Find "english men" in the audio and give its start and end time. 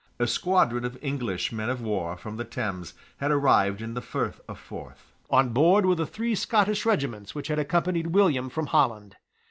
1.03-1.69